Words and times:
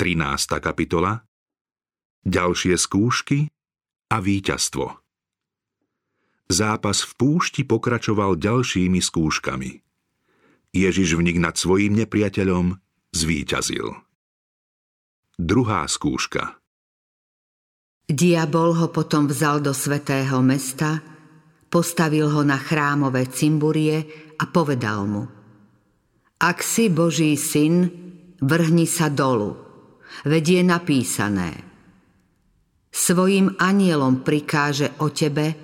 13. 0.00 0.64
kapitola 0.64 1.20
Ďalšie 2.24 2.72
skúšky 2.72 3.52
a 4.08 4.16
víťazstvo 4.16 4.96
Zápas 6.48 7.04
v 7.04 7.12
púšti 7.20 7.68
pokračoval 7.68 8.40
ďalšími 8.40 8.96
skúškami. 8.96 9.70
Ježiš 10.72 11.20
v 11.20 11.24
nich 11.28 11.36
nad 11.36 11.52
svojím 11.52 12.00
nepriateľom 12.00 12.80
zvíťazil. 13.12 13.92
Druhá 15.36 15.84
skúška 15.84 16.64
Diabol 18.08 18.80
ho 18.80 18.88
potom 18.88 19.28
vzal 19.28 19.60
do 19.60 19.76
svetého 19.76 20.40
mesta, 20.40 21.04
postavil 21.68 22.32
ho 22.32 22.40
na 22.40 22.56
chrámové 22.56 23.28
cimburie 23.28 24.00
a 24.40 24.48
povedal 24.48 25.04
mu 25.04 25.28
Ak 26.40 26.64
si 26.64 26.88
Boží 26.88 27.36
syn, 27.36 27.84
vrhni 28.40 28.88
sa 28.88 29.12
dolu, 29.12 29.69
veď 30.24 30.44
je 30.60 30.62
napísané. 30.66 31.50
Svojim 32.90 33.54
anielom 33.56 34.26
prikáže 34.26 34.90
o 34.98 35.14
tebe 35.14 35.54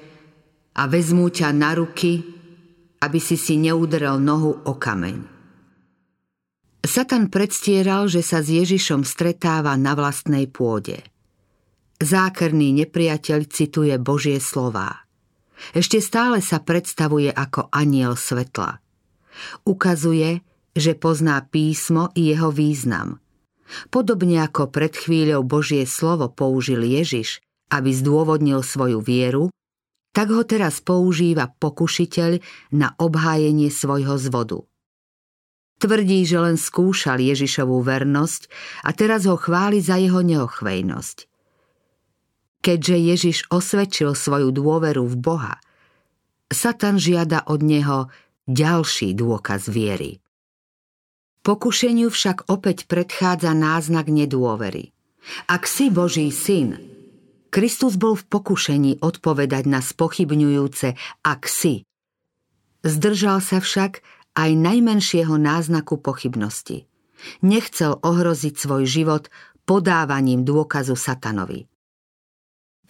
a 0.76 0.82
vezmú 0.86 1.26
ťa 1.32 1.50
na 1.50 1.74
ruky, 1.74 2.22
aby 3.02 3.18
si 3.18 3.34
si 3.34 3.58
neudrel 3.58 4.22
nohu 4.22 4.62
o 4.64 4.72
kameň. 4.78 5.36
Satan 6.86 7.26
predstieral, 7.26 8.06
že 8.06 8.22
sa 8.22 8.38
s 8.38 8.48
Ježišom 8.48 9.02
stretáva 9.02 9.74
na 9.74 9.98
vlastnej 9.98 10.46
pôde. 10.46 11.02
Zákerný 11.98 12.86
nepriateľ 12.86 13.50
cituje 13.50 13.96
Božie 13.98 14.38
slová. 14.38 15.02
Ešte 15.74 15.98
stále 15.98 16.38
sa 16.44 16.62
predstavuje 16.62 17.32
ako 17.32 17.72
aniel 17.74 18.14
svetla. 18.14 18.78
Ukazuje, 19.66 20.46
že 20.76 20.92
pozná 20.94 21.42
písmo 21.42 22.12
i 22.14 22.30
jeho 22.30 22.52
význam. 22.54 23.18
Podobne 23.90 24.42
ako 24.42 24.70
pred 24.70 24.94
chvíľou 24.94 25.42
Božie 25.42 25.84
slovo 25.84 26.30
použil 26.30 26.82
Ježiš, 26.86 27.42
aby 27.70 27.90
zdôvodnil 27.90 28.62
svoju 28.62 29.02
vieru, 29.02 29.50
tak 30.16 30.32
ho 30.32 30.46
teraz 30.48 30.80
používa 30.80 31.52
pokušiteľ 31.60 32.40
na 32.72 32.96
obhájenie 32.96 33.68
svojho 33.68 34.16
zvodu. 34.16 34.64
Tvrdí, 35.76 36.24
že 36.24 36.40
len 36.40 36.56
skúšal 36.56 37.20
Ježišovú 37.20 37.84
vernosť 37.84 38.48
a 38.80 38.96
teraz 38.96 39.28
ho 39.28 39.36
chváli 39.36 39.84
za 39.84 40.00
jeho 40.00 40.24
neochvejnosť. 40.24 41.28
Keďže 42.64 42.96
Ježiš 42.96 43.38
osvedčil 43.52 44.16
svoju 44.16 44.56
dôveru 44.56 45.04
v 45.04 45.16
Boha, 45.20 45.54
Satan 46.48 46.96
žiada 46.96 47.44
od 47.44 47.60
neho 47.60 48.08
ďalší 48.48 49.12
dôkaz 49.12 49.68
viery. 49.68 50.24
Pokušeniu 51.46 52.10
však 52.10 52.50
opäť 52.50 52.90
predchádza 52.90 53.54
náznak 53.54 54.10
nedôvery. 54.10 54.90
Ak 55.46 55.70
si 55.70 55.94
Boží 55.94 56.34
syn, 56.34 56.74
Kristus 57.54 57.94
bol 57.94 58.18
v 58.18 58.26
pokušení 58.26 58.98
odpovedať 58.98 59.70
na 59.70 59.78
spochybňujúce 59.78 60.98
ak 61.22 61.46
si. 61.46 61.86
Zdržal 62.82 63.38
sa 63.38 63.62
však 63.62 64.02
aj 64.34 64.50
najmenšieho 64.58 65.38
náznaku 65.38 66.02
pochybnosti. 66.02 66.90
Nechcel 67.46 67.94
ohroziť 68.02 68.54
svoj 68.58 68.82
život 68.82 69.30
podávaním 69.70 70.42
dôkazu 70.42 70.98
satanovi. 70.98 71.70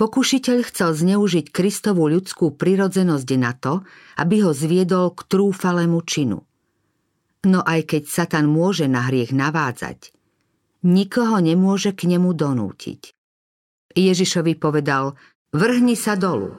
Pokušiteľ 0.01 0.57
chcel 0.65 0.97
zneužiť 0.97 1.53
Kristovú 1.53 2.09
ľudskú 2.09 2.57
prirodzenosť 2.57 3.29
na 3.37 3.53
to, 3.53 3.85
aby 4.17 4.49
ho 4.49 4.57
zviedol 4.57 5.13
k 5.13 5.29
trúfalému 5.29 6.01
činu– 6.09 6.41
No 7.47 7.63
aj 7.63 7.95
keď 7.95 8.03
Satan 8.11 8.51
môže 8.51 8.91
na 8.91 9.07
hriech 9.07 9.31
navádzať, 9.31 10.11
nikoho 10.83 11.39
nemôže 11.39 11.95
k 11.95 12.11
nemu 12.11 12.35
donútiť. 12.35 13.15
Ježišovi 13.95 14.59
povedal, 14.59 15.15
vrhni 15.55 15.95
sa 15.95 16.19
dolu. 16.19 16.59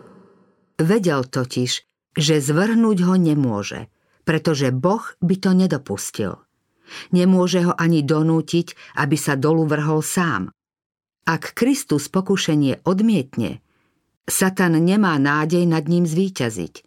Vedel 0.80 1.28
totiž, 1.28 1.72
že 2.16 2.36
zvrhnúť 2.40 3.04
ho 3.04 3.20
nemôže, 3.20 3.92
pretože 4.24 4.72
Boh 4.72 5.04
by 5.20 5.36
to 5.36 5.52
nedopustil. 5.52 6.40
Nemôže 7.12 7.68
ho 7.68 7.76
ani 7.76 8.00
donútiť, 8.00 8.96
aby 8.96 9.20
sa 9.20 9.36
dolu 9.36 9.68
vrhol 9.68 10.00
sám. 10.00 10.56
Ak 11.28 11.52
Kristus 11.52 12.08
pokušenie 12.08 12.88
odmietne, 12.88 13.60
Satan 14.24 14.80
nemá 14.80 15.20
nádej 15.20 15.68
nad 15.68 15.84
ním 15.92 16.08
zvíťaziť. 16.08 16.87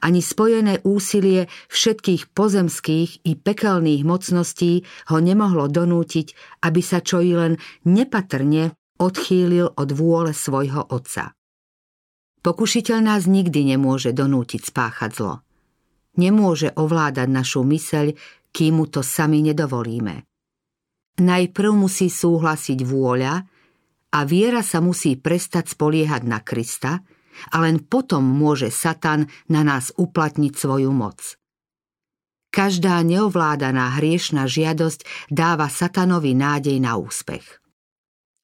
Ani 0.00 0.20
spojené 0.20 0.80
úsilie 0.84 1.48
všetkých 1.72 2.30
pozemských 2.32 3.24
i 3.26 3.32
pekelných 3.36 4.02
mocností 4.06 4.84
ho 5.12 5.18
nemohlo 5.18 5.66
donútiť, 5.68 6.60
aby 6.64 6.80
sa 6.80 7.00
čo 7.00 7.20
i 7.20 7.32
len 7.34 7.56
nepatrne 7.84 8.76
odchýlil 9.00 9.72
od 9.76 9.88
vôle 9.96 10.36
svojho 10.36 10.84
otca. 10.92 11.32
Pokušiteľ 12.40 12.98
nás 13.04 13.28
nikdy 13.28 13.76
nemôže 13.76 14.16
donútiť 14.16 14.72
spáchať 14.72 15.10
zlo. 15.12 15.44
Nemôže 16.16 16.72
ovládať 16.72 17.28
našu 17.28 17.64
myseľ, 17.64 18.16
kým 18.50 18.80
mu 18.80 18.84
to 18.88 19.04
sami 19.04 19.44
nedovolíme. 19.44 20.24
Najprv 21.20 21.70
musí 21.76 22.08
súhlasiť 22.08 22.80
vôľa 22.80 23.34
a 24.10 24.18
viera 24.24 24.64
sa 24.64 24.80
musí 24.80 25.20
prestať 25.20 25.76
spoliehať 25.76 26.22
na 26.24 26.40
Krista, 26.40 27.04
a 27.50 27.62
len 27.62 27.80
potom 27.80 28.22
môže 28.24 28.68
Satan 28.68 29.30
na 29.46 29.62
nás 29.62 29.94
uplatniť 29.96 30.52
svoju 30.54 30.90
moc. 30.90 31.40
Každá 32.50 32.98
neovládaná 33.06 34.02
hriešna 34.02 34.50
žiadosť 34.50 35.30
dáva 35.30 35.70
satanovi 35.70 36.34
nádej 36.34 36.82
na 36.82 36.98
úspech. 36.98 37.62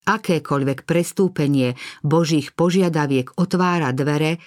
Akékoľvek 0.06 0.86
prestúpenie 0.86 1.74
Božích 2.06 2.54
požiadaviek 2.54 3.34
otvára 3.34 3.90
dvere, 3.90 4.38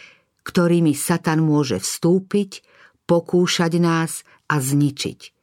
ktorými 0.47 0.95
Satan 0.95 1.43
môže 1.43 1.83
vstúpiť, 1.83 2.63
pokúšať 3.03 3.73
nás 3.83 4.23
a 4.47 4.63
zničiť. 4.63 5.35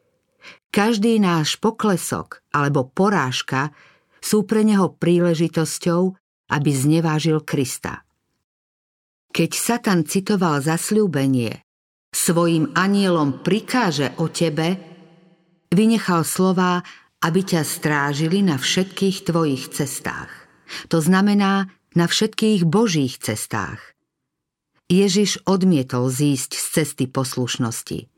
Každý 0.73 1.21
náš 1.21 1.61
poklesok 1.61 2.41
alebo 2.57 2.89
porážka 2.89 3.77
sú 4.25 4.49
pre 4.49 4.65
neho 4.65 4.97
príležitosťou, 4.97 6.17
aby 6.57 6.71
znevážil 6.73 7.45
Krista. 7.45 8.06
Keď 9.37 9.53
Satan 9.53 10.09
citoval 10.09 10.65
zasľúbenie, 10.65 11.61
svojim 12.09 12.73
anielom 12.73 13.45
prikáže 13.45 14.17
o 14.17 14.33
tebe, 14.33 14.81
vynechal 15.69 16.25
slová, 16.25 16.81
aby 17.21 17.45
ťa 17.45 17.61
strážili 17.61 18.41
na 18.41 18.57
všetkých 18.57 19.29
tvojich 19.29 19.77
cestách. 19.77 20.33
To 20.89 21.05
znamená 21.05 21.69
na 21.93 22.09
všetkých 22.09 22.65
božích 22.65 23.21
cestách. 23.21 23.93
Ježiš 24.89 25.45
odmietol 25.45 26.09
zísť 26.09 26.57
z 26.57 26.65
cesty 26.73 27.05
poslušnosti. 27.05 28.09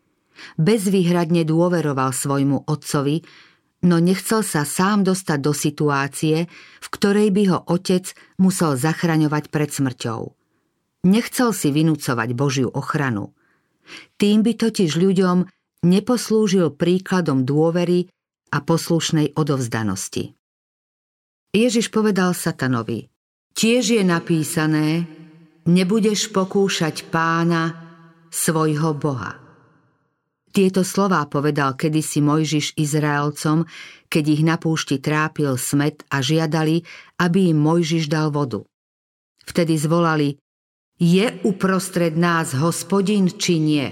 Bezvýhradne 0.55 1.43
dôveroval 1.43 2.15
svojmu 2.15 2.71
otcovi, 2.71 3.27
no 3.83 3.99
nechcel 3.99 4.47
sa 4.47 4.63
sám 4.63 5.03
dostať 5.03 5.39
do 5.43 5.51
situácie, 5.51 6.47
v 6.79 6.87
ktorej 6.95 7.35
by 7.35 7.43
ho 7.51 7.59
otec 7.67 8.07
musel 8.39 8.79
zachraňovať 8.79 9.51
pred 9.51 9.75
smrťou. 9.75 10.38
Nechcel 11.07 11.55
si 11.55 11.71
vynúcovať 11.71 12.29
Božiu 12.35 12.69
ochranu. 12.75 13.35
Tým 14.19 14.43
by 14.43 14.53
totiž 14.59 14.99
ľuďom 14.99 15.47
neposlúžil 15.87 16.75
príkladom 16.75 17.47
dôvery 17.47 18.11
a 18.51 18.59
poslušnej 18.65 19.39
odovzdanosti. 19.39 20.35
Ježiš 21.55 21.89
povedal 21.89 22.37
satanovi, 22.37 23.09
tiež 23.57 23.97
je 23.97 24.03
napísané, 24.05 25.09
nebudeš 25.65 26.29
pokúšať 26.35 27.09
pána, 27.09 27.89
svojho 28.29 28.93
Boha. 28.93 29.41
Tieto 30.49 30.81
slová 30.85 31.25
povedal 31.29 31.77
kedysi 31.77 32.25
Mojžiš 32.25 32.77
Izraelcom, 32.81 33.69
keď 34.09 34.25
ich 34.27 34.43
na 34.45 34.57
púšti 34.57 34.97
trápil 35.01 35.57
smet 35.61 36.05
a 36.09 36.25
žiadali, 36.25 36.83
aby 37.21 37.53
im 37.53 37.59
Mojžiš 37.61 38.09
dal 38.09 38.33
vodu. 38.33 38.65
Vtedy 39.45 39.77
zvolali, 39.77 40.37
je 40.99 41.27
uprostred 41.47 42.19
nás 42.19 42.59
hospodin 42.59 43.31
či 43.31 43.63
nie? 43.63 43.87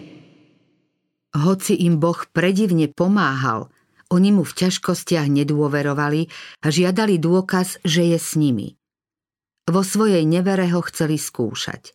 Hoci 1.30 1.78
im 1.86 2.02
Boh 2.02 2.18
predivne 2.34 2.90
pomáhal, 2.90 3.70
oni 4.10 4.34
mu 4.34 4.42
v 4.46 4.66
ťažkostiach 4.66 5.26
nedôverovali 5.30 6.30
a 6.62 6.66
žiadali 6.70 7.18
dôkaz, 7.18 7.82
že 7.82 8.14
je 8.14 8.18
s 8.18 8.34
nimi. 8.38 8.74
Vo 9.66 9.82
svojej 9.82 10.22
nevere 10.22 10.70
ho 10.70 10.82
chceli 10.86 11.18
skúšať. 11.18 11.94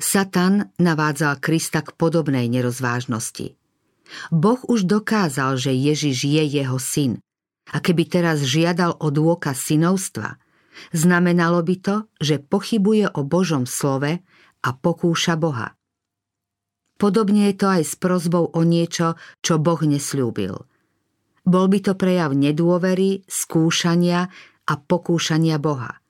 Satan 0.00 0.72
navádzal 0.80 1.36
Krista 1.44 1.84
k 1.84 1.92
podobnej 1.92 2.48
nerozvážnosti. 2.48 3.52
Boh 4.32 4.60
už 4.64 4.88
dokázal, 4.88 5.60
že 5.60 5.76
Ježiš 5.76 6.24
je 6.24 6.44
jeho 6.44 6.80
syn. 6.80 7.20
A 7.68 7.84
keby 7.84 8.08
teraz 8.08 8.40
žiadal 8.44 8.96
o 8.96 9.12
dôkaz 9.12 9.60
synovstva– 9.60 10.40
Znamenalo 10.92 11.62
by 11.62 11.76
to, 11.80 11.96
že 12.20 12.42
pochybuje 12.42 13.10
o 13.12 13.20
Božom 13.26 13.64
slove 13.64 14.22
a 14.62 14.68
pokúša 14.74 15.38
Boha. 15.38 15.76
Podobne 16.96 17.52
je 17.52 17.54
to 17.60 17.66
aj 17.68 17.82
s 17.84 17.94
prozbou 18.00 18.48
o 18.56 18.60
niečo, 18.64 19.20
čo 19.44 19.60
Boh 19.60 19.80
nesľúbil. 19.84 20.56
Bol 21.46 21.66
by 21.68 21.78
to 21.84 21.92
prejav 21.94 22.32
nedôvery, 22.32 23.22
skúšania 23.28 24.32
a 24.66 24.74
pokúšania 24.80 25.60
Boha. 25.60 26.00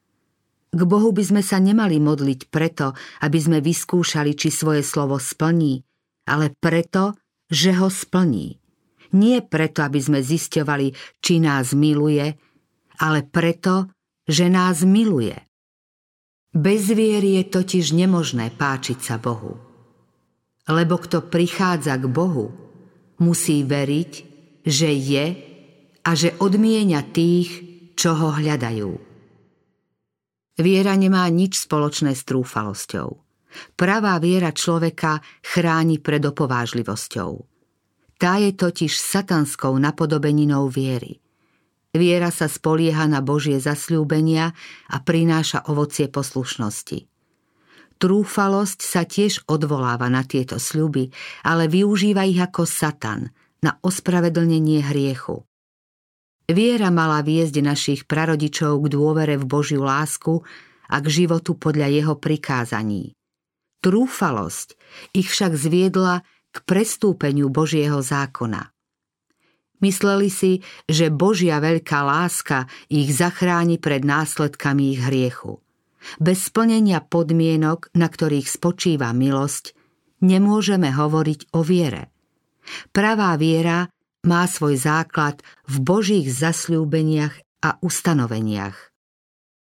K 0.72 0.80
Bohu 0.86 1.10
by 1.10 1.24
sme 1.24 1.42
sa 1.42 1.58
nemali 1.58 1.98
modliť 1.98 2.48
preto, 2.48 2.94
aby 3.24 3.38
sme 3.40 3.58
vyskúšali, 3.60 4.36
či 4.38 4.48
svoje 4.48 4.86
slovo 4.86 5.18
splní, 5.18 5.82
ale 6.30 6.54
preto, 6.56 7.18
že 7.50 7.74
ho 7.76 7.90
splní. 7.90 8.58
Nie 9.14 9.42
preto, 9.42 9.86
aby 9.86 9.98
sme 10.02 10.20
zisťovali, 10.22 11.20
či 11.22 11.38
nás 11.38 11.72
miluje, 11.72 12.34
ale 12.98 13.18
preto, 13.24 13.95
že 14.26 14.50
nás 14.50 14.82
miluje. 14.82 15.38
Bez 16.50 16.90
viery 16.90 17.38
je 17.42 17.44
totiž 17.46 17.94
nemožné 17.94 18.50
páčiť 18.54 18.98
sa 18.98 19.16
Bohu. 19.22 19.54
Lebo 20.66 20.98
kto 20.98 21.30
prichádza 21.30 21.94
k 21.94 22.10
Bohu, 22.10 22.50
musí 23.22 23.62
veriť, 23.62 24.12
že 24.66 24.90
je 24.90 25.26
a 26.02 26.10
že 26.12 26.34
odmienia 26.42 27.06
tých, 27.06 27.50
čo 27.94 28.18
ho 28.18 28.34
hľadajú. 28.34 28.92
Viera 30.56 30.94
nemá 30.96 31.28
nič 31.28 31.68
spoločné 31.68 32.16
s 32.16 32.24
trúfalosťou. 32.24 33.08
Pravá 33.76 34.16
viera 34.20 34.52
človeka 34.52 35.20
chráni 35.44 36.00
pred 36.00 36.24
opovážlivosťou. 36.24 37.32
Tá 38.16 38.40
je 38.40 38.56
totiž 38.56 38.96
satanskou 38.96 39.76
napodobeninou 39.76 40.72
viery. 40.72 41.20
Viera 41.96 42.28
sa 42.28 42.46
spolieha 42.46 43.08
na 43.08 43.24
Božie 43.24 43.56
zasľúbenia 43.56 44.52
a 44.92 44.96
prináša 45.00 45.64
ovocie 45.72 46.12
poslušnosti. 46.12 47.08
Trúfalosť 47.96 48.80
sa 48.84 49.08
tiež 49.08 49.48
odvoláva 49.48 50.12
na 50.12 50.20
tieto 50.20 50.60
sľuby, 50.60 51.08
ale 51.48 51.64
využíva 51.72 52.28
ich 52.28 52.36
ako 52.36 52.68
satan 52.68 53.32
na 53.64 53.80
ospravedlnenie 53.80 54.84
hriechu. 54.84 55.48
Viera 56.46 56.92
mala 56.92 57.24
viesť 57.24 57.58
našich 57.64 58.00
prarodičov 58.04 58.84
k 58.84 58.86
dôvere 58.92 59.34
v 59.40 59.48
Božiu 59.48 59.82
lásku 59.82 60.44
a 60.92 60.96
k 61.02 61.06
životu 61.08 61.56
podľa 61.56 61.88
jeho 61.90 62.14
prikázaní. 62.20 63.16
Trúfalosť 63.82 64.76
ich 65.16 65.26
však 65.32 65.56
zviedla 65.56 66.22
k 66.52 66.56
prestúpeniu 66.62 67.48
Božieho 67.48 67.98
zákona. 68.04 68.75
Mysleli 69.84 70.32
si, 70.32 70.64
že 70.88 71.12
Božia 71.12 71.60
veľká 71.60 72.00
láska 72.00 72.64
ich 72.88 73.12
zachráni 73.12 73.76
pred 73.76 74.02
následkami 74.06 74.96
ich 74.96 75.00
hriechu. 75.04 75.60
Bez 76.22 76.48
splnenia 76.48 77.02
podmienok, 77.02 77.92
na 77.92 78.06
ktorých 78.06 78.46
spočíva 78.46 79.10
milosť, 79.12 79.74
nemôžeme 80.22 80.88
hovoriť 80.94 81.52
o 81.52 81.60
viere. 81.60 82.14
Pravá 82.94 83.36
viera 83.36 83.90
má 84.26 84.42
svoj 84.48 84.80
základ 84.80 85.42
v 85.70 85.76
Božích 85.82 86.26
zasľúbeniach 86.30 87.34
a 87.62 87.78
ustanoveniach. 87.82 88.78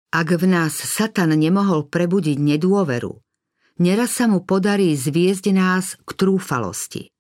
Ak 0.10 0.28
v 0.34 0.44
nás 0.50 0.74
Satan 0.74 1.38
nemohol 1.38 1.86
prebudiť 1.86 2.42
nedôveru, 2.42 3.13
neraz 3.78 4.18
sa 4.18 4.25
mu 4.25 4.42
podarí 4.42 4.98
zviezť 4.98 5.46
nás 5.54 6.01
k 6.01 6.10
trúfalosti. 6.18 7.13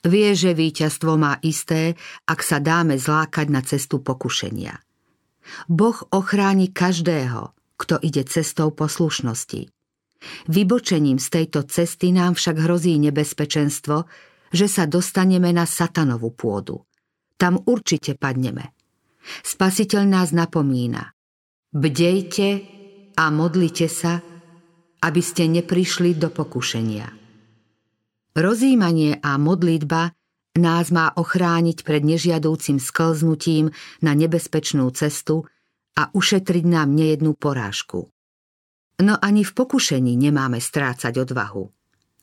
Vie, 0.00 0.32
že 0.32 0.56
víťazstvo 0.56 1.20
má 1.20 1.36
isté, 1.44 1.92
ak 2.24 2.40
sa 2.40 2.56
dáme 2.56 2.96
zlákať 2.96 3.46
na 3.52 3.60
cestu 3.60 4.00
pokušenia. 4.00 4.80
Boh 5.68 5.98
ochráni 6.08 6.72
každého, 6.72 7.52
kto 7.76 8.00
ide 8.00 8.24
cestou 8.24 8.72
poslušnosti. 8.72 9.68
Vybočením 10.48 11.16
z 11.16 11.28
tejto 11.28 11.64
cesty 11.68 12.12
nám 12.12 12.36
však 12.36 12.56
hrozí 12.60 12.96
nebezpečenstvo, 13.00 14.04
že 14.52 14.66
sa 14.68 14.84
dostaneme 14.84 15.52
na 15.52 15.64
satanovú 15.64 16.32
pôdu. 16.32 16.84
Tam 17.40 17.56
určite 17.56 18.16
padneme. 18.16 18.76
Spasiteľ 19.44 20.02
nás 20.04 20.32
napomína. 20.32 21.12
Bdejte 21.72 22.48
a 23.16 23.24
modlite 23.28 23.88
sa, 23.88 24.20
aby 25.00 25.22
ste 25.24 25.48
neprišli 25.48 26.16
do 26.16 26.28
pokušenia. 26.28 27.19
Rozímanie 28.36 29.18
a 29.18 29.34
modlitba 29.42 30.14
nás 30.54 30.94
má 30.94 31.10
ochrániť 31.14 31.82
pred 31.82 32.02
nežiadúcim 32.06 32.78
sklznutím 32.78 33.74
na 34.02 34.14
nebezpečnú 34.14 34.86
cestu 34.94 35.50
a 35.98 36.14
ušetriť 36.14 36.64
nám 36.66 36.94
nejednú 36.94 37.34
porážku. 37.34 38.06
No 39.00 39.14
ani 39.18 39.42
v 39.42 39.52
pokušení 39.56 40.14
nemáme 40.14 40.62
strácať 40.62 41.26
odvahu. 41.26 41.74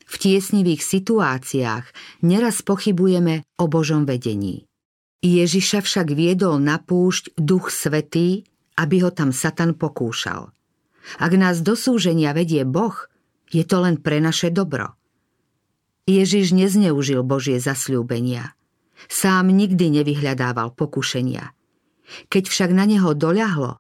V 0.08 0.16
tiesnivých 0.16 0.80
situáciách 0.80 1.86
neraz 2.24 2.64
pochybujeme 2.64 3.44
o 3.60 3.68
Božom 3.68 4.08
vedení. 4.08 4.64
Ježiša 5.20 5.84
však 5.84 6.16
viedol 6.16 6.64
na 6.64 6.80
púšť 6.80 7.36
Duch 7.36 7.68
Svetý, 7.68 8.48
aby 8.80 9.04
ho 9.04 9.12
tam 9.12 9.36
Satan 9.36 9.76
pokúšal. 9.76 10.54
Ak 11.20 11.32
nás 11.36 11.60
do 11.60 11.76
súženia 11.76 12.32
vedie 12.32 12.64
Boh, 12.64 12.96
je 13.52 13.66
to 13.68 13.84
len 13.84 14.00
pre 14.00 14.24
naše 14.24 14.54
dobro. 14.54 14.96
Ježiš 16.08 16.56
nezneužil 16.56 17.20
Božie 17.22 17.60
zasľúbenia. 17.60 18.56
Sám 19.12 19.52
nikdy 19.52 20.02
nevyhľadával 20.02 20.72
pokušenia. 20.74 21.52
Keď 22.32 22.44
však 22.48 22.72
na 22.72 22.88
neho 22.88 23.12
doľahlo, 23.12 23.78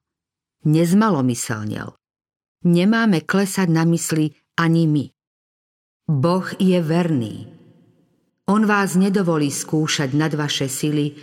nezmalomyselnel. 0.68 1.96
Nemáme 2.68 3.24
klesať 3.24 3.72
na 3.72 3.88
mysli 3.88 4.36
ani 4.60 4.84
my. 4.86 5.06
Boh 6.12 6.48
je 6.60 6.80
verný. 6.84 7.48
On 8.48 8.64
vás 8.64 9.00
nedovolí 9.00 9.48
skúšať 9.48 10.12
nad 10.12 10.32
vaše 10.36 10.68
sily, 10.68 11.16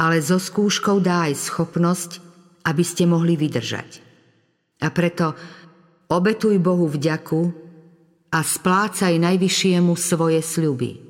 ale 0.00 0.20
so 0.24 0.40
skúškou 0.40 1.00
dá 1.00 1.28
aj 1.28 1.34
schopnosť, 1.36 2.10
aby 2.68 2.84
ste 2.84 3.08
mohli 3.08 3.36
vydržať. 3.36 4.04
A 4.84 4.92
preto 4.92 5.32
obetuj 6.12 6.60
Bohu 6.60 6.84
vďaku, 6.84 7.65
a 8.36 8.44
splácaj 8.44 9.16
najvyššiemu 9.16 9.96
svoje 9.96 10.44
sľuby. 10.44 11.00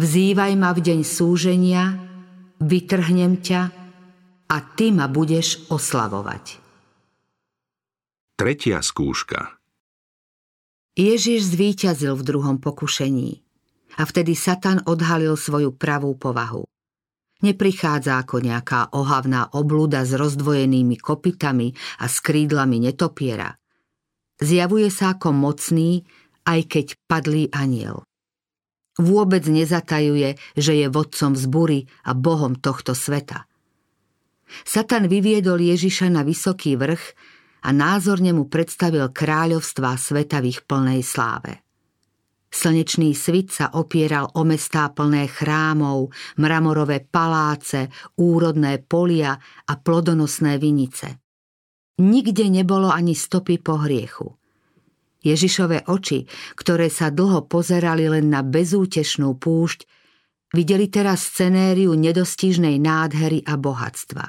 Vzývaj 0.00 0.52
ma 0.56 0.72
v 0.72 0.80
deň 0.80 1.00
súženia, 1.04 1.92
vytrhnem 2.56 3.44
ťa 3.44 3.62
a 4.48 4.56
ty 4.72 4.96
ma 4.96 5.12
budeš 5.12 5.68
oslavovať. 5.68 6.64
Tretia 8.40 8.80
skúška 8.80 9.60
Ježiš 10.96 11.52
zvíťazil 11.52 12.16
v 12.16 12.22
druhom 12.24 12.56
pokušení 12.64 13.44
a 14.00 14.02
vtedy 14.08 14.32
Satan 14.32 14.80
odhalil 14.88 15.36
svoju 15.36 15.76
pravú 15.76 16.16
povahu. 16.16 16.64
Neprichádza 17.44 18.16
ako 18.24 18.40
nejaká 18.40 18.96
ohavná 18.96 19.52
oblúda 19.52 20.08
s 20.08 20.16
rozdvojenými 20.16 20.96
kopitami 20.96 21.76
a 22.00 22.08
skrídlami 22.08 22.80
netopiera– 22.88 23.52
Zjavuje 24.36 24.92
sa 24.92 25.16
ako 25.16 25.32
mocný, 25.32 26.04
aj 26.44 26.60
keď 26.68 26.86
padlý 27.08 27.48
aniel. 27.52 28.04
Vôbec 28.96 29.44
nezatajuje, 29.44 30.40
že 30.56 30.72
je 30.72 30.86
vodcom 30.88 31.36
vzbury 31.36 31.84
a 32.08 32.16
bohom 32.16 32.56
tohto 32.56 32.96
sveta. 32.96 33.44
Satan 34.64 35.10
vyviedol 35.10 35.60
Ježiša 35.60 36.08
na 36.08 36.24
vysoký 36.24 36.78
vrch 36.80 37.04
a 37.66 37.74
názorne 37.74 38.32
mu 38.32 38.48
predstavil 38.48 39.10
kráľovstvá 39.10 39.98
sveta 39.98 40.40
v 40.40 40.54
ich 40.54 40.60
plnej 40.64 41.02
sláve. 41.02 41.66
Slnečný 42.46 43.12
svit 43.12 43.52
sa 43.52 43.74
opieral 43.76 44.32
o 44.32 44.46
mestá 44.46 44.88
plné 44.88 45.28
chrámov, 45.28 46.14
mramorové 46.40 47.04
paláce, 47.04 47.92
úrodné 48.16 48.80
polia 48.80 49.36
a 49.66 49.72
plodonosné 49.76 50.56
vinice. 50.56 51.25
Nikde 51.96 52.52
nebolo 52.52 52.92
ani 52.92 53.16
stopy 53.16 53.56
po 53.56 53.80
hriechu. 53.80 54.36
Ježišové 55.24 55.88
oči, 55.88 56.28
ktoré 56.52 56.92
sa 56.92 57.08
dlho 57.08 57.48
pozerali 57.48 58.06
len 58.06 58.28
na 58.28 58.44
bezútešnú 58.44 59.34
púšť, 59.40 59.88
videli 60.52 60.92
teraz 60.92 61.24
scenériu 61.24 61.96
nedostižnej 61.96 62.76
nádhery 62.78 63.42
a 63.48 63.56
bohatstva. 63.56 64.24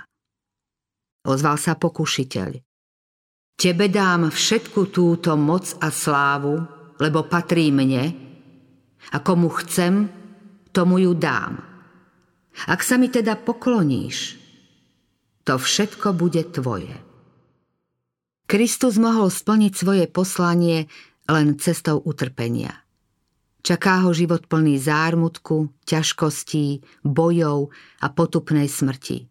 Ozval 1.27 1.59
sa 1.59 1.75
pokušiteľ. 1.75 2.49
Tebe 3.57 3.85
dám 3.91 4.31
všetku 4.31 4.89
túto 4.89 5.35
moc 5.35 5.75
a 5.83 5.91
slávu, 5.91 6.55
lebo 7.03 7.27
patrí 7.27 7.67
mne, 7.73 8.05
a 9.11 9.17
komu 9.21 9.51
chcem, 9.61 10.07
tomu 10.71 11.03
ju 11.03 11.13
dám. 11.13 11.57
Ak 12.69 12.81
sa 12.81 12.97
mi 12.97 13.11
teda 13.11 13.37
pokloníš, 13.37 14.39
to 15.45 15.57
všetko 15.57 16.15
bude 16.17 16.41
tvoje. 16.53 17.06
Kristus 18.47 18.95
mohol 18.95 19.27
splniť 19.27 19.73
svoje 19.75 20.05
poslanie 20.07 20.87
len 21.27 21.59
cestou 21.59 21.99
utrpenia. 21.99 22.79
Čaká 23.59 24.07
ho 24.07 24.15
život 24.15 24.47
plný 24.47 24.79
zármutku, 24.79 25.75
ťažkostí, 25.83 26.79
bojov 27.03 27.75
a 27.99 28.07
potupnej 28.07 28.71
smrti. 28.71 29.27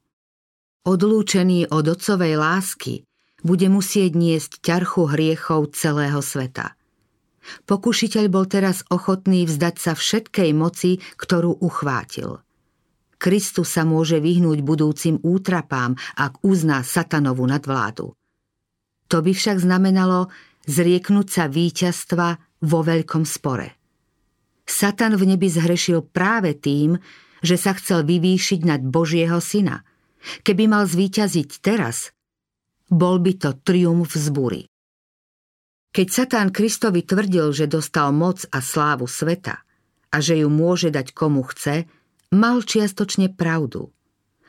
Odlúčený 0.84 1.72
od 1.72 1.96
otcovej 1.96 2.36
lásky 2.36 3.08
bude 3.40 3.72
musieť 3.72 4.12
niesť 4.12 4.60
ťarchu 4.60 5.08
hriechov 5.08 5.72
celého 5.72 6.20
sveta. 6.20 6.76
Pokušiteľ 7.64 8.24
bol 8.28 8.44
teraz 8.44 8.84
ochotný 8.92 9.48
vzdať 9.48 9.74
sa 9.80 9.92
všetkej 9.96 10.50
moci, 10.52 11.00
ktorú 11.16 11.56
uchvátil. 11.64 12.44
Kristus 13.16 13.72
sa 13.72 13.88
môže 13.88 14.20
vyhnúť 14.20 14.60
budúcim 14.60 15.16
útrapám, 15.24 15.96
ak 16.20 16.44
uzná 16.44 16.84
satanovú 16.84 17.48
nadvládu. 17.48 18.12
To 19.10 19.22
by 19.22 19.32
však 19.32 19.62
znamenalo 19.62 20.28
zrieknúť 20.66 21.26
sa 21.30 21.44
víťazstva 21.46 22.28
vo 22.66 22.80
veľkom 22.82 23.22
spore. 23.22 23.78
Satan 24.66 25.14
v 25.14 25.34
nebi 25.34 25.46
zhrešil 25.46 26.02
práve 26.10 26.58
tým, 26.58 26.98
že 27.38 27.54
sa 27.54 27.78
chcel 27.78 28.02
vyvýšiť 28.02 28.60
nad 28.66 28.82
Božieho 28.82 29.38
syna. 29.38 29.86
Keby 30.42 30.66
mal 30.66 30.90
zvíťaziť 30.90 31.62
teraz, 31.62 32.10
bol 32.90 33.22
by 33.22 33.32
to 33.38 33.50
triumf 33.62 34.10
z 34.18 34.26
bury. 34.34 34.62
Keď 35.94 36.06
Satán 36.10 36.50
Kristovi 36.50 37.06
tvrdil, 37.06 37.54
že 37.54 37.70
dostal 37.70 38.10
moc 38.10 38.42
a 38.50 38.58
slávu 38.58 39.06
sveta 39.06 39.62
a 40.10 40.16
že 40.18 40.42
ju 40.42 40.50
môže 40.50 40.90
dať 40.90 41.14
komu 41.14 41.46
chce, 41.46 41.86
mal 42.34 42.60
čiastočne 42.60 43.32
pravdu. 43.32 43.94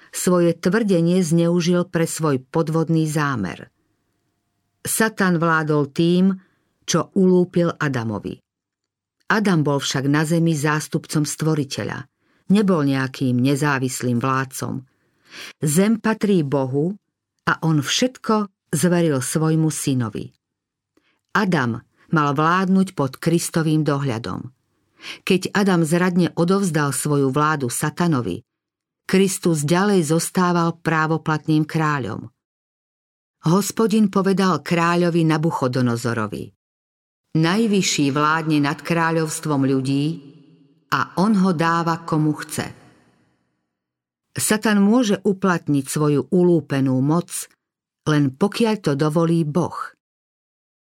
Svoje 0.09 0.57
tvrdenie 0.57 1.21
zneužil 1.21 1.85
pre 1.87 2.09
svoj 2.09 2.41
podvodný 2.41 3.05
zámer. 3.05 3.69
Satan 4.87 5.37
vládol 5.37 5.91
tým, 5.91 6.33
čo 6.87 7.11
ulúpil 7.19 7.75
Adamovi. 7.75 8.39
Adam 9.27 9.59
bol 9.59 9.83
však 9.83 10.07
na 10.07 10.23
zemi 10.23 10.55
zástupcom 10.55 11.27
stvoriteľa. 11.27 12.07
Nebol 12.47 12.87
nejakým 12.87 13.35
nezávislým 13.35 14.23
vládcom. 14.23 14.87
Zem 15.59 15.99
patrí 15.99 16.47
Bohu 16.47 16.95
a 17.43 17.59
on 17.67 17.83
všetko 17.83 18.47
zveril 18.71 19.19
svojmu 19.19 19.67
synovi. 19.67 20.31
Adam 21.35 21.83
mal 22.15 22.29
vládnuť 22.31 22.95
pod 22.95 23.19
Kristovým 23.19 23.83
dohľadom. 23.83 24.47
Keď 25.27 25.51
Adam 25.51 25.83
zradne 25.83 26.31
odovzdal 26.33 26.95
svoju 26.95 27.29
vládu 27.29 27.67
satanovi, 27.67 28.47
Kristus 29.07 29.63
ďalej 29.63 30.11
zostával 30.11 30.79
právoplatným 30.79 31.63
kráľom. 31.63 32.31
Hospodin 33.45 34.09
povedal 34.09 34.65
kráľovi 34.65 35.21
Nabuchodonozorovi. 35.21 36.49
Najvyšší 37.37 38.05
vládne 38.09 38.65
nad 38.65 38.81
kráľovstvom 38.81 39.61
ľudí 39.61 40.05
a 40.89 41.13
on 41.21 41.37
ho 41.37 41.53
dáva 41.53 42.01
komu 42.01 42.33
chce. 42.33 42.65
Satan 44.33 44.81
môže 44.81 45.21
uplatniť 45.21 45.85
svoju 45.85 46.33
ulúpenú 46.33 46.97
moc, 46.97 47.29
len 48.09 48.33
pokiaľ 48.33 48.75
to 48.81 48.91
dovolí 48.97 49.45
Boh. 49.45 49.77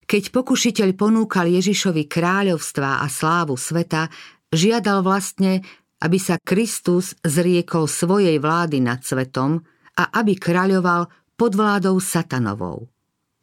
Keď 0.05 0.29
pokušiteľ 0.29 0.89
ponúkal 1.01 1.49
Ježišovi 1.49 2.05
kráľovstva 2.05 3.01
a 3.01 3.07
slávu 3.09 3.57
sveta, 3.57 4.13
žiadal 4.53 5.01
vlastne, 5.01 5.65
aby 6.05 6.21
sa 6.21 6.37
Kristus 6.37 7.17
zriekol 7.25 7.89
svojej 7.89 8.37
vlády 8.37 8.85
nad 8.85 9.01
svetom 9.01 9.65
a 9.97 10.13
aby 10.21 10.37
kráľoval 10.37 11.09
pod 11.35 11.55
vládou 11.55 11.99
satanovou. 11.99 12.87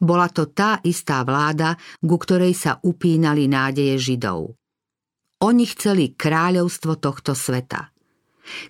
Bola 0.02 0.34
to 0.34 0.50
tá 0.50 0.82
istá 0.82 1.22
vláda, 1.22 1.78
ku 2.02 2.18
ktorej 2.18 2.58
sa 2.58 2.82
upínali 2.82 3.46
nádeje 3.46 4.02
Židov. 4.02 4.58
Oni 5.46 5.66
chceli 5.70 6.18
kráľovstvo 6.18 6.98
tohto 6.98 7.38
sveta. 7.38 7.94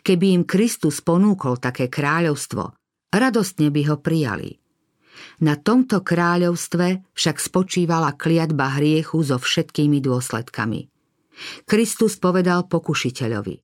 Keby 0.04 0.36
im 0.36 0.44
Kristus 0.44 1.00
ponúkol 1.00 1.56
také 1.56 1.88
kráľovstvo, 1.88 2.76
radostne 3.16 3.72
by 3.72 3.82
ho 3.88 3.98
prijali. 4.04 4.60
Na 5.40 5.56
tomto 5.56 6.04
kráľovstve 6.04 7.16
však 7.16 7.38
spočívala 7.40 8.20
kliatba 8.20 8.76
hriechu 8.76 9.24
so 9.24 9.40
všetkými 9.40 10.04
dôsledkami. 10.04 10.92
Kristus 11.64 12.20
povedal 12.20 12.68
pokušiteľovi. 12.68 13.56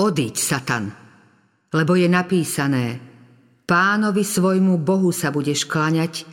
Odiď, 0.00 0.34
Satan, 0.40 0.88
lebo 1.76 1.92
je 2.00 2.08
napísané– 2.08 2.84
Pánovi 3.62 4.26
svojmu 4.26 4.82
Bohu 4.82 5.14
sa 5.14 5.30
budeš 5.30 5.70
klaňať 5.70 6.26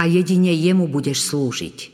a 0.00 0.08
jedine 0.08 0.50
jemu 0.56 0.88
budeš 0.88 1.28
slúžiť. 1.28 1.92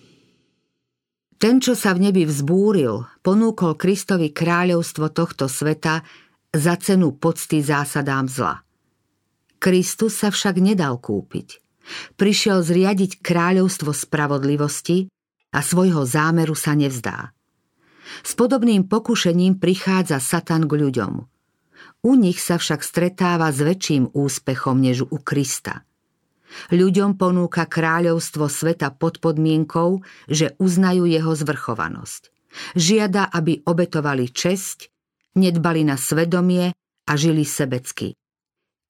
Ten, 1.41 1.59
čo 1.59 1.73
sa 1.73 1.97
v 1.97 2.11
nebi 2.11 2.23
vzbúril, 2.29 3.09
ponúkol 3.25 3.75
Kristovi 3.75 4.31
kráľovstvo 4.31 5.11
tohto 5.11 5.49
sveta 5.50 6.05
za 6.53 6.75
cenu 6.79 7.17
pocty 7.17 7.65
zásadám 7.65 8.29
zla. 8.29 8.62
Kristus 9.57 10.21
sa 10.21 10.29
však 10.31 10.61
nedal 10.61 11.00
kúpiť. 11.00 11.59
Prišiel 12.21 12.62
zriadiť 12.62 13.25
kráľovstvo 13.25 13.91
spravodlivosti 13.91 15.11
a 15.50 15.59
svojho 15.65 16.07
zámeru 16.07 16.55
sa 16.55 16.77
nevzdá. 16.79 17.35
S 18.23 18.37
podobným 18.39 18.87
pokušením 18.87 19.59
prichádza 19.59 20.23
Satan 20.23 20.69
k 20.71 20.73
ľuďom– 20.79 21.12
u 22.01 22.17
nich 22.17 22.41
sa 22.41 22.57
však 22.57 22.81
stretáva 22.81 23.53
s 23.53 23.61
väčším 23.61 24.17
úspechom 24.17 24.81
než 24.81 25.05
u 25.05 25.19
Krista. 25.21 25.85
Ľuďom 26.75 27.15
ponúka 27.15 27.63
kráľovstvo 27.67 28.51
sveta 28.51 28.91
pod 28.91 29.23
podmienkou, 29.23 30.03
že 30.27 30.59
uznajú 30.59 31.07
jeho 31.07 31.31
zvrchovanosť. 31.31 32.23
Žiada, 32.75 33.31
aby 33.31 33.63
obetovali 33.63 34.27
česť, 34.35 34.91
nedbali 35.39 35.87
na 35.87 35.95
svedomie 35.95 36.75
a 37.07 37.13
žili 37.15 37.47
sebecky. 37.47 38.19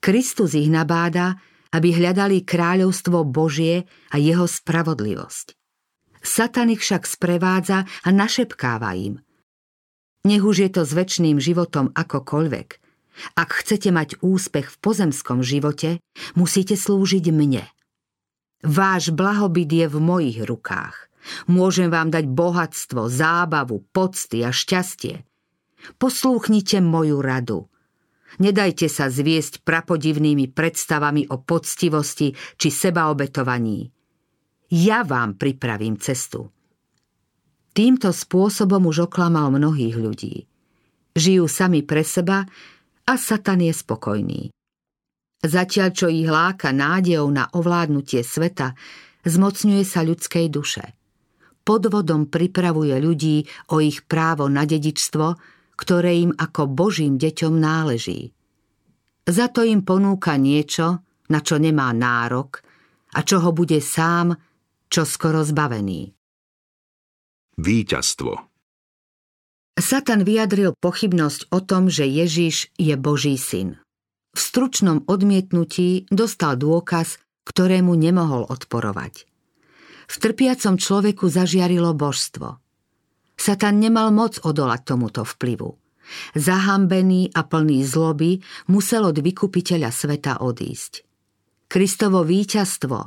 Kristus 0.01 0.57
ich 0.57 0.73
nabáda, 0.73 1.37
aby 1.77 1.93
hľadali 1.93 2.43
kráľovstvo 2.43 3.29
Božie 3.29 3.85
a 4.11 4.17
jeho 4.17 4.49
spravodlivosť. 4.49 5.53
Satan 6.21 6.73
ich 6.73 6.81
však 6.81 7.05
sprevádza 7.05 7.85
a 7.85 8.09
našepkáva 8.09 8.97
im. 8.97 9.21
Nech 10.25 10.45
už 10.45 10.57
je 10.67 10.71
to 10.71 10.83
s 10.85 10.93
väčšným 10.93 11.41
životom 11.41 11.93
akokoľvek– 11.97 12.69
ak 13.37 13.65
chcete 13.65 13.91
mať 13.93 14.21
úspech 14.25 14.73
v 14.73 14.77
pozemskom 14.81 15.45
živote, 15.45 16.01
musíte 16.37 16.77
slúžiť 16.77 17.25
mne. 17.33 17.65
Váš 18.61 19.13
blahobyt 19.13 19.69
je 19.69 19.87
v 19.89 19.99
mojich 20.01 20.39
rukách. 20.45 21.09
Môžem 21.49 21.93
vám 21.93 22.09
dať 22.13 22.29
bohatstvo, 22.29 23.09
zábavu, 23.09 23.85
pocty 23.93 24.45
a 24.45 24.53
šťastie. 24.53 25.25
Poslúchnite 25.97 26.81
moju 26.81 27.21
radu. 27.21 27.69
Nedajte 28.41 28.89
sa 28.89 29.11
zviesť 29.11 29.65
prapodivnými 29.65 30.53
predstavami 30.53 31.29
o 31.29 31.41
poctivosti 31.41 32.37
či 32.57 32.69
sebaobetovaní. 32.69 33.91
Ja 34.71 35.03
vám 35.03 35.35
pripravím 35.35 35.99
cestu. 35.99 36.53
Týmto 37.71 38.11
spôsobom 38.11 38.83
už 38.91 39.11
oklamal 39.11 39.55
mnohých 39.55 39.97
ľudí. 39.97 40.35
Žijú 41.15 41.45
sami 41.47 41.87
pre 41.87 42.03
seba 42.03 42.43
a 43.07 43.13
Satan 43.15 43.63
je 43.63 43.75
spokojný. 43.75 44.43
Zatiaľ, 45.41 45.89
čo 45.95 46.07
ich 46.13 46.29
láka 46.29 46.75
nádejou 46.75 47.31
na 47.33 47.49
ovládnutie 47.57 48.21
sveta, 48.21 48.77
zmocňuje 49.25 49.83
sa 49.87 50.05
ľudskej 50.05 50.47
duše. 50.53 50.85
Podvodom 51.65 52.29
pripravuje 52.29 52.97
ľudí 53.01 53.47
o 53.73 53.81
ich 53.81 54.05
právo 54.05 54.51
na 54.51 54.67
dedičstvo, 54.69 55.27
ktoré 55.79 56.29
im 56.29 56.33
ako 56.37 56.69
Božím 56.69 57.17
deťom 57.17 57.55
náleží. 57.57 58.35
Za 59.25 59.49
to 59.49 59.65
im 59.65 59.81
ponúka 59.87 60.37
niečo, 60.37 61.07
na 61.31 61.41
čo 61.41 61.57
nemá 61.57 61.95
nárok 61.95 62.61
a 63.15 63.23
čo 63.23 63.41
ho 63.41 63.55
bude 63.55 63.79
sám 63.79 64.35
čo 64.91 65.07
skoro 65.07 65.47
zbavený. 65.47 66.20
Výťazstvo 67.61 68.33
Satan 69.77 70.25
vyjadril 70.25 70.73
pochybnosť 70.81 71.53
o 71.53 71.61
tom, 71.61 71.93
že 71.93 72.09
Ježiš 72.09 72.73
je 72.81 72.97
Boží 72.97 73.37
syn. 73.37 73.77
V 74.33 74.41
stručnom 74.41 75.05
odmietnutí 75.05 76.09
dostal 76.09 76.57
dôkaz, 76.57 77.21
ktorému 77.45 77.93
nemohol 78.01 78.49
odporovať. 78.49 79.29
V 80.09 80.15
trpiacom 80.17 80.81
človeku 80.81 81.29
zažiarilo 81.29 81.93
božstvo. 81.93 82.57
Satan 83.37 83.77
nemal 83.77 84.09
moc 84.09 84.41
odolať 84.41 84.97
tomuto 84.97 85.29
vplyvu. 85.29 85.77
Zahambený 86.33 87.37
a 87.37 87.45
plný 87.45 87.85
zloby 87.85 88.41
musel 88.73 89.05
od 89.05 89.21
vykupiteľa 89.21 89.93
sveta 89.93 90.41
odísť. 90.41 91.05
Kristovo 91.69 92.25
víťazstvo 92.25 92.99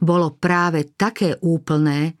bolo 0.00 0.32
práve 0.32 0.96
také 0.96 1.36
úplné, 1.44 2.17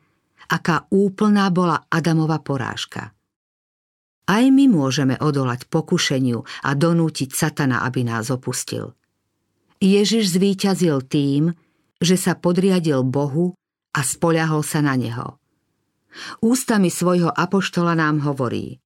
aká 0.48 0.88
úplná 0.90 1.52
bola 1.52 1.86
Adamova 1.92 2.40
porážka– 2.40 3.12
aj 4.28 4.44
my 4.52 4.68
môžeme 4.68 5.16
odolať 5.16 5.64
pokušeniu 5.72 6.44
a 6.44 6.70
donútiť 6.76 7.32
satana, 7.32 7.80
aby 7.88 8.04
nás 8.04 8.28
opustil. 8.28 8.92
Ježiš 9.80 10.36
zvíťazil 10.36 11.00
tým, 11.08 11.56
že 11.96 12.20
sa 12.20 12.36
podriadil 12.36 13.00
Bohu 13.08 13.56
a 13.96 14.00
spoľahol 14.04 14.60
sa 14.60 14.84
na 14.84 15.00
Neho. 15.00 15.40
Ústami 16.44 16.92
svojho 16.92 17.32
apoštola 17.32 17.96
nám 17.96 18.20
hovorí 18.28 18.76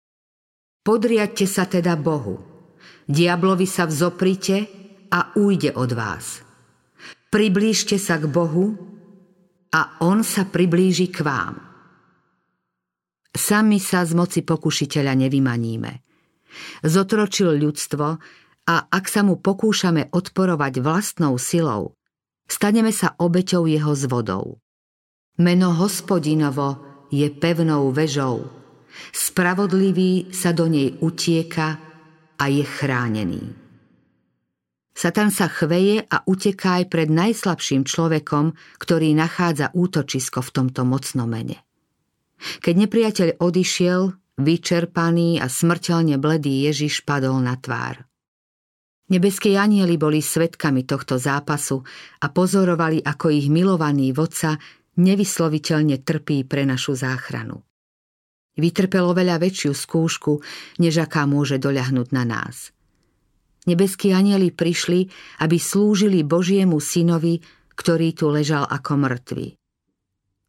Podriadte 0.86 1.50
sa 1.50 1.66
teda 1.66 1.98
Bohu, 1.98 2.38
diablovi 3.10 3.66
sa 3.66 3.90
vzoprite 3.90 4.70
a 5.10 5.34
ujde 5.34 5.74
od 5.74 5.90
vás. 5.90 6.42
Priblížte 7.34 7.98
sa 7.98 8.14
k 8.18 8.30
Bohu 8.30 8.91
a 9.72 9.98
On 10.04 10.20
sa 10.20 10.44
priblíži 10.44 11.08
k 11.08 11.24
vám. 11.24 11.56
Sami 13.32 13.80
sa 13.80 14.04
z 14.04 14.12
moci 14.12 14.44
pokušiteľa 14.44 15.16
nevymaníme. 15.16 15.92
Zotročil 16.84 17.56
ľudstvo 17.56 18.06
a 18.68 18.76
ak 18.92 19.04
sa 19.08 19.24
mu 19.24 19.40
pokúšame 19.40 20.12
odporovať 20.12 20.84
vlastnou 20.84 21.40
silou, 21.40 21.96
staneme 22.44 22.92
sa 22.92 23.16
obeťou 23.16 23.64
jeho 23.64 23.96
zvodov. 23.96 24.60
Meno 25.40 25.72
hospodinovo 25.72 26.76
je 27.08 27.24
pevnou 27.32 27.88
vežou. 27.88 28.52
Spravodlivý 29.16 30.28
sa 30.36 30.52
do 30.52 30.68
nej 30.68 31.00
utieka 31.00 31.80
a 32.36 32.44
je 32.52 32.60
chránený. 32.60 33.61
Satan 34.92 35.32
sa 35.32 35.48
chveje 35.48 36.04
a 36.04 36.20
uteká 36.28 36.84
aj 36.84 36.92
pred 36.92 37.08
najslabším 37.08 37.88
človekom, 37.88 38.52
ktorý 38.76 39.16
nachádza 39.16 39.72
útočisko 39.72 40.44
v 40.44 40.50
tomto 40.52 40.84
mocnom 40.84 41.26
mene. 41.26 41.64
Keď 42.60 42.74
nepriateľ 42.76 43.28
odišiel, 43.40 44.00
vyčerpaný 44.36 45.40
a 45.40 45.46
smrteľne 45.48 46.20
bledý 46.20 46.68
Ježiš 46.68 47.04
padol 47.08 47.40
na 47.40 47.56
tvár. 47.56 48.04
Nebeskí 49.12 49.56
anieli 49.60 50.00
boli 50.00 50.24
svetkami 50.24 50.88
tohto 50.88 51.20
zápasu 51.20 51.84
a 52.24 52.32
pozorovali, 52.32 53.04
ako 53.04 53.28
ich 53.28 53.52
milovaný 53.52 54.16
vodca 54.16 54.56
nevysloviteľne 54.96 56.00
trpí 56.00 56.44
pre 56.48 56.64
našu 56.64 56.96
záchranu. 56.96 57.60
Vytrpelo 58.56 59.16
veľa 59.16 59.40
väčšiu 59.40 59.72
skúšku, 59.72 60.32
než 60.80 61.00
aká 61.00 61.24
môže 61.24 61.56
doľahnuť 61.56 62.08
na 62.12 62.24
nás. 62.28 62.72
Nebeskí 63.62 64.10
anieli 64.10 64.50
prišli, 64.50 65.06
aby 65.38 65.56
slúžili 65.58 66.26
Božiemu 66.26 66.82
synovi, 66.82 67.38
ktorý 67.78 68.10
tu 68.10 68.26
ležal 68.28 68.66
ako 68.66 68.98
mŕtvy. 68.98 69.54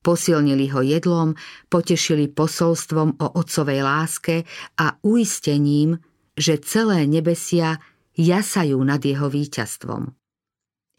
Posilnili 0.03 0.67
ho 0.73 0.83
jedlom, 0.83 1.37
potešili 1.71 2.27
posolstvom 2.27 3.23
o 3.23 3.27
otcovej 3.39 3.79
láske 3.85 4.35
a 4.75 4.99
uistením, 4.99 5.95
že 6.35 6.59
celé 6.59 7.07
nebesia 7.07 7.79
jasajú 8.17 8.81
nad 8.83 8.99
jeho 8.99 9.31
víťazstvom. 9.31 10.11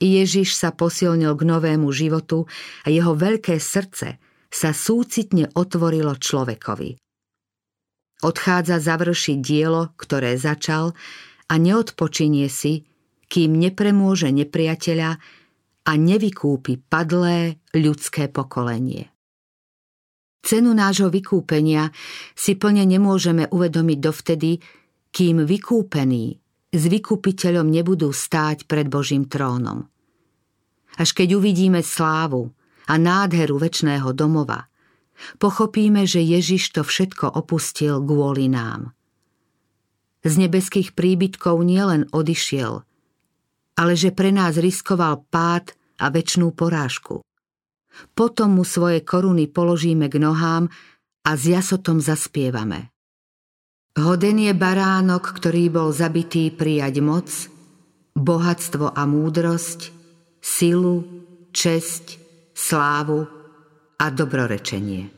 Ježiš 0.01 0.57
sa 0.57 0.73
posilnil 0.75 1.37
k 1.37 1.43
novému 1.45 1.91
životu 1.93 2.49
a 2.83 2.91
jeho 2.91 3.15
veľké 3.15 3.61
srdce 3.61 4.19
sa 4.51 4.71
súcitne 4.71 5.51
otvorilo 5.55 6.15
človekovi. 6.15 6.97
Odchádza 8.25 8.81
završiť 8.81 9.39
dielo, 9.43 9.93
ktoré 10.01 10.39
začal 10.41 10.97
a 11.55 11.63
neodpočinie 11.63 12.51
si, 12.51 12.83
kým 13.31 13.55
nepremôže 13.55 14.35
nepriateľa 14.35 15.11
a 15.85 15.93
nevykúpi 15.95 16.83
padlé 16.91 17.63
ľudské 17.71 18.27
pokolenie. 18.27 19.15
Cenu 20.45 20.77
nášho 20.77 21.09
vykúpenia 21.09 21.95
si 22.37 22.59
plne 22.59 22.85
nemôžeme 22.85 23.49
uvedomiť 23.49 23.99
dovtedy, 24.03 24.61
kým 25.15 25.47
vykúpení 25.47 26.37
s 26.75 26.83
vykupiteľom 26.91 27.71
nebudú 27.71 28.11
stáť 28.11 28.67
pred 28.67 28.91
Božím 28.91 29.31
trónom. 29.31 29.87
Až 30.99 31.15
keď 31.15 31.39
uvidíme 31.39 31.81
slávu 31.81 32.51
a 32.91 32.95
nádheru 32.99 33.57
väčšného 33.63 34.11
domova, 34.13 34.67
pochopíme, 35.39 36.03
že 36.05 36.21
Ježiš 36.21 36.77
to 36.77 36.83
všetko 36.83 37.31
opustil 37.31 38.03
kvôli 38.03 38.51
nám. 38.51 38.93
Z 40.25 40.35
nebeských 40.41 40.97
príbytkov 40.97 41.61
nielen 41.61 42.09
odišiel, 42.11 42.81
ale 43.77 43.93
že 43.93 44.11
pre 44.11 44.33
nás 44.33 44.57
riskoval 44.57 45.29
pád 45.29 45.77
a 46.01 46.09
väčšnú 46.09 46.57
porážku. 46.57 47.21
Potom 48.17 48.59
mu 48.59 48.65
svoje 48.67 49.05
koruny 49.05 49.47
položíme 49.47 50.11
k 50.11 50.19
nohám 50.19 50.67
a 51.23 51.31
s 51.39 51.43
jasotom 51.47 52.03
zaspievame– 52.03 52.89
Hoden 53.95 54.43
je 54.43 54.51
baránok, 54.51 55.39
ktorý 55.39 55.71
bol 55.71 55.95
zabitý 55.95 56.51
prijať 56.51 56.99
moc, 56.99 57.31
bohatstvo 58.19 58.91
a 58.91 59.03
múdrosť, 59.07 59.95
silu, 60.43 61.07
česť, 61.55 62.19
slávu 62.51 63.23
a 63.95 64.07
dobrorečenie. 64.11 65.14